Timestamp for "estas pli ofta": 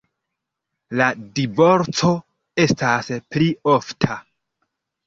2.67-4.21